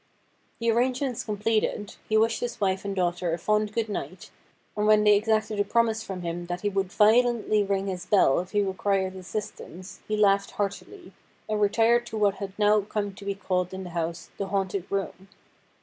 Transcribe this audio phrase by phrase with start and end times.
[0.57, 4.31] The arrangements completed, he wished his wife and daughter a fond good night,
[4.75, 8.39] and when they exacted a promise from him that he would violently ring his bell
[8.39, 11.13] if he required assistance, he laughed heartily,
[11.47, 14.87] and retired to what had now come to be called in the house' the haunted
[14.91, 15.27] room.'